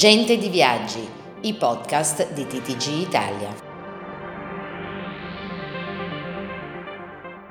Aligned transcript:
Gente 0.00 0.38
di 0.38 0.48
Viaggi, 0.48 1.06
i 1.42 1.52
podcast 1.52 2.32
di 2.32 2.46
TTG 2.46 3.06
Italia. 3.06 3.54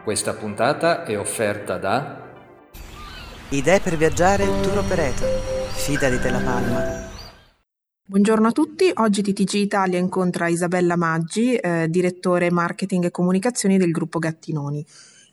Questa 0.04 0.34
puntata 0.34 1.04
è 1.04 1.16
offerta 1.16 1.78
da 1.78 2.34
Idee 3.50 3.80
per 3.82 3.98
viaggiare 3.98 4.46
Tour 4.46 4.80
Operator. 4.80 5.30
Fida 5.76 6.10
di 6.10 6.18
Te 6.18 6.32
La 6.32 6.40
Palma. 6.40 7.08
Buongiorno 8.04 8.48
a 8.48 8.52
tutti, 8.52 8.92
oggi 8.96 9.22
TTG 9.22 9.54
Italia 9.54 10.00
incontra 10.00 10.48
Isabella 10.48 10.96
Maggi, 10.96 11.54
eh, 11.54 11.86
direttore 11.88 12.50
marketing 12.50 13.06
e 13.06 13.12
comunicazioni 13.12 13.78
del 13.78 13.92
gruppo 13.92 14.18
Gattinoni. 14.18 14.84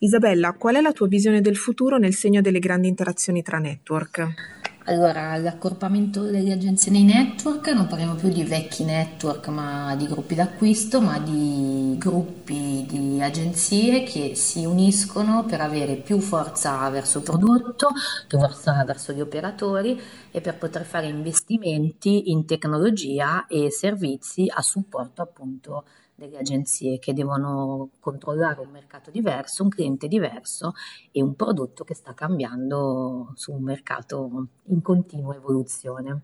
Isabella, 0.00 0.52
qual 0.52 0.74
è 0.74 0.82
la 0.82 0.92
tua 0.92 1.06
visione 1.06 1.40
del 1.40 1.56
futuro 1.56 1.96
nel 1.96 2.12
segno 2.12 2.42
delle 2.42 2.58
grandi 2.58 2.88
interazioni 2.88 3.40
tra 3.40 3.56
network? 3.56 4.65
Allora, 4.88 5.36
l'accorpamento 5.38 6.22
delle 6.22 6.52
agenzie 6.52 6.92
nei 6.92 7.02
network, 7.02 7.66
non 7.70 7.88
parliamo 7.88 8.14
più 8.14 8.28
di 8.28 8.44
vecchi 8.44 8.84
network, 8.84 9.48
ma 9.48 9.96
di 9.96 10.06
gruppi 10.06 10.36
d'acquisto, 10.36 11.00
ma 11.00 11.18
di 11.18 11.96
gruppi 11.98 12.86
di 12.88 13.20
agenzie 13.20 14.04
che 14.04 14.36
si 14.36 14.64
uniscono 14.64 15.44
per 15.44 15.60
avere 15.60 15.96
più 15.96 16.20
forza 16.20 16.88
verso 16.88 17.18
il 17.18 17.24
prodotto, 17.24 17.88
più 18.28 18.38
forza 18.38 18.84
verso 18.84 19.12
gli 19.12 19.20
operatori 19.20 20.00
e 20.30 20.40
per 20.40 20.56
poter 20.56 20.84
fare 20.84 21.08
investimenti 21.08 22.30
in 22.30 22.46
tecnologia 22.46 23.46
e 23.48 23.72
servizi 23.72 24.46
a 24.48 24.62
supporto 24.62 25.20
appunto 25.20 25.84
delle 26.16 26.38
agenzie 26.38 26.98
che 26.98 27.12
devono 27.12 27.90
controllare 28.00 28.60
un 28.60 28.70
mercato 28.70 29.10
diverso, 29.10 29.62
un 29.62 29.68
cliente 29.68 30.08
diverso 30.08 30.72
e 31.12 31.22
un 31.22 31.34
prodotto 31.34 31.84
che 31.84 31.94
sta 31.94 32.14
cambiando 32.14 33.32
su 33.34 33.52
un 33.52 33.62
mercato 33.62 34.48
in 34.64 34.80
continua 34.80 35.34
evoluzione. 35.34 36.22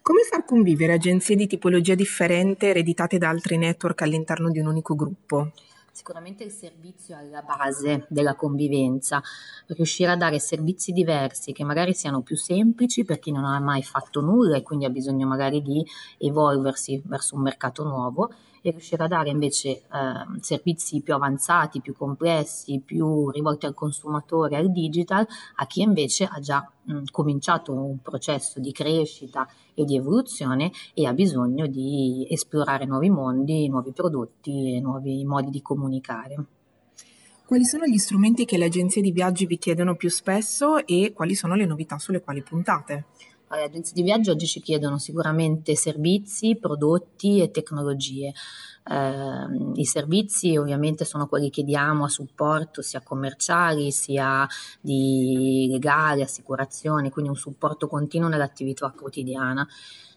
Come 0.00 0.22
far 0.22 0.44
convivere 0.44 0.94
agenzie 0.94 1.36
di 1.36 1.46
tipologia 1.46 1.94
differente 1.94 2.68
ereditate 2.68 3.18
da 3.18 3.28
altri 3.28 3.56
network 3.56 4.02
all'interno 4.02 4.50
di 4.50 4.60
un 4.60 4.66
unico 4.66 4.94
gruppo? 4.94 5.50
Sicuramente 5.90 6.44
il 6.44 6.50
servizio 6.50 7.14
è 7.14 7.18
alla 7.18 7.42
base 7.42 8.06
della 8.08 8.34
convivenza, 8.34 9.20
riuscire 9.66 10.10
a 10.10 10.16
dare 10.16 10.38
servizi 10.38 10.92
diversi 10.92 11.52
che 11.52 11.64
magari 11.64 11.92
siano 11.92 12.22
più 12.22 12.34
semplici 12.34 13.04
per 13.04 13.18
chi 13.18 13.30
non 13.30 13.44
ha 13.44 13.60
mai 13.60 13.82
fatto 13.82 14.20
nulla 14.20 14.56
e 14.56 14.62
quindi 14.62 14.86
ha 14.86 14.90
bisogno 14.90 15.26
magari 15.26 15.60
di 15.60 15.84
evolversi 16.18 17.02
verso 17.04 17.36
un 17.36 17.42
mercato 17.42 17.84
nuovo 17.84 18.32
e 18.62 18.70
riuscire 18.70 19.02
a 19.02 19.08
dare 19.08 19.30
invece 19.30 19.68
eh, 19.68 19.82
servizi 20.40 21.00
più 21.02 21.14
avanzati, 21.14 21.80
più 21.80 21.94
complessi, 21.94 22.80
più 22.80 23.28
rivolti 23.30 23.66
al 23.66 23.74
consumatore, 23.74 24.56
al 24.56 24.70
digital, 24.70 25.26
a 25.56 25.66
chi 25.66 25.82
invece 25.82 26.24
ha 26.24 26.38
già 26.38 26.70
mh, 26.84 27.02
cominciato 27.10 27.72
un 27.72 27.98
processo 28.00 28.60
di 28.60 28.72
crescita 28.72 29.46
e 29.74 29.84
di 29.84 29.96
evoluzione 29.96 30.70
e 30.94 31.06
ha 31.06 31.12
bisogno 31.12 31.66
di 31.66 32.26
esplorare 32.30 32.86
nuovi 32.86 33.10
mondi, 33.10 33.68
nuovi 33.68 33.92
prodotti 33.92 34.76
e 34.76 34.80
nuovi 34.80 35.24
modi 35.24 35.50
di 35.50 35.60
comunicare. 35.60 36.44
Quali 37.44 37.64
sono 37.66 37.84
gli 37.84 37.98
strumenti 37.98 38.46
che 38.46 38.56
le 38.56 38.64
agenzie 38.64 39.02
di 39.02 39.10
viaggi 39.10 39.44
vi 39.44 39.58
chiedono 39.58 39.94
più 39.94 40.08
spesso 40.08 40.86
e 40.86 41.12
quali 41.12 41.34
sono 41.34 41.54
le 41.54 41.66
novità 41.66 41.98
sulle 41.98 42.22
quali 42.22 42.42
puntate? 42.42 43.06
Le 43.54 43.64
agenzie 43.64 43.92
di 43.94 44.02
viaggio 44.02 44.32
oggi 44.32 44.46
ci 44.46 44.60
chiedono 44.60 44.96
sicuramente 44.96 45.76
servizi, 45.76 46.56
prodotti 46.56 47.42
e 47.42 47.50
tecnologie. 47.50 48.32
Eh, 48.82 49.72
I 49.74 49.84
servizi 49.84 50.56
ovviamente 50.56 51.04
sono 51.04 51.26
quelli 51.26 51.50
che 51.50 51.62
diamo 51.62 52.04
a 52.04 52.08
supporto 52.08 52.80
sia 52.80 53.02
commerciali 53.02 53.90
sia 53.90 54.48
di 54.80 55.68
legali, 55.70 56.22
assicurazioni, 56.22 57.10
quindi 57.10 57.30
un 57.30 57.36
supporto 57.36 57.88
continuo 57.88 58.30
nell'attività 58.30 58.90
quotidiana. 58.90 59.68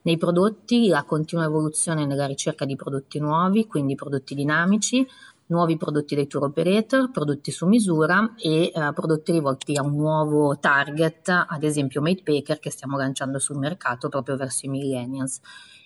Nei 0.03 0.17
prodotti 0.17 0.87
la 0.87 1.03
continua 1.03 1.43
evoluzione 1.43 2.05
nella 2.05 2.27
ricerca 2.27 2.63
di 2.63 2.77
prodotti 2.77 3.19
nuovi, 3.19 3.67
quindi 3.67 3.95
prodotti 3.95 4.33
dinamici, 4.33 5.05
nuovi 5.47 5.77
prodotti 5.77 6.15
dei 6.15 6.27
tour 6.27 6.45
operator, 6.45 7.11
prodotti 7.11 7.51
su 7.51 7.67
misura 7.67 8.33
e 8.37 8.71
eh, 8.73 8.91
prodotti 8.93 9.31
rivolti 9.31 9.77
a 9.77 9.83
un 9.83 9.95
nuovo 9.95 10.57
target, 10.57 11.29
ad 11.29 11.63
esempio 11.63 12.01
Made 12.01 12.23
Packer 12.23 12.59
che 12.59 12.71
stiamo 12.71 12.97
lanciando 12.97 13.37
sul 13.39 13.57
mercato 13.57 14.09
proprio 14.09 14.35
verso 14.35 14.65
i 14.65 14.69
millennials. 14.69 15.39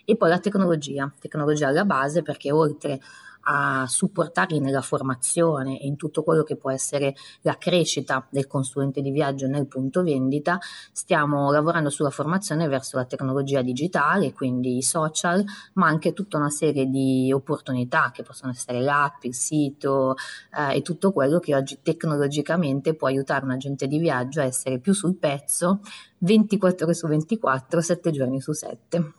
E 0.06 0.16
poi 0.16 0.30
la 0.30 0.40
tecnologia, 0.40 1.12
tecnologia 1.20 1.68
alla 1.68 1.86
base 1.86 2.22
perché 2.22 2.52
oltre 2.52 3.00
a 3.42 3.86
supportarli 3.88 4.60
nella 4.60 4.82
formazione 4.82 5.80
e 5.80 5.88
in 5.88 5.96
tutto 5.96 6.24
quello 6.24 6.44
che 6.44 6.56
può 6.56 6.72
essere 6.72 7.16
la 7.42 7.58
crescita 7.58 8.26
del 8.30 8.48
consulente 8.48 9.02
di 9.02 9.12
viaggio 9.12 9.48
nel 9.48 9.68
punto 9.68 10.04
vendita, 10.04 10.60
stiamo 10.92 11.52
lavorando 11.52 11.90
sulla 11.90 12.10
formazione 12.10 12.68
verso 12.68 12.98
la 12.98 13.06
tecnologia 13.06 13.62
digitale, 13.62 14.34
quindi 14.34 14.78
i 14.78 14.84
social, 14.84 15.44
ma 15.74 15.88
anche 15.88 16.14
tutta 16.14 16.38
una 16.38 16.50
serie 16.50 16.86
di 16.86 17.32
opportunità 17.34 18.12
che 18.14 18.24
possono 18.24 18.52
essere 18.52 18.82
l'app, 18.82 19.24
il 19.24 19.36
sito 19.36 20.16
eh, 20.58 20.78
e 20.78 20.82
tutto 20.82 21.12
quello 21.12 21.40
che 21.40 21.56
oggi 21.56 21.80
tecnologicamente 21.82 22.96
può 22.96 23.08
aiutare 23.08 23.46
un 23.46 23.52
agente 23.52 23.88
di 23.88 23.98
viaggio 23.98 24.42
a 24.42 24.46
essere 24.46 24.80
più 24.80 24.94
sul 24.94 25.16
pezzo 25.16 25.82
24 26.20 26.86
ore 26.86 26.94
su 26.94 27.08
24, 27.08 27.82
7 27.82 28.12
giorni 28.12 28.42
su 28.42 28.52
7. 28.52 29.14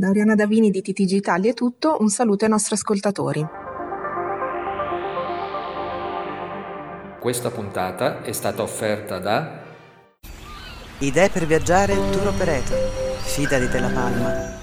Da 0.00 0.08
Oriana 0.08 0.34
Davini 0.34 0.70
di 0.70 0.80
TTG 0.80 1.10
Italia 1.10 1.50
è 1.50 1.52
tutto, 1.52 1.98
un 2.00 2.08
saluto 2.08 2.44
ai 2.44 2.50
nostri 2.50 2.74
ascoltatori. 2.74 3.46
Questa 7.20 7.50
puntata 7.50 8.22
è 8.22 8.32
stata 8.32 8.62
offerta 8.62 9.18
da 9.18 9.62
Idee 11.00 11.28
per 11.28 11.44
viaggiare 11.44 11.92
Tour 11.92 12.28
Operator. 12.28 12.78
Fida 13.24 13.58
di 13.58 13.68
Te 13.68 13.78
La 13.78 13.88
Palma. 13.88 14.59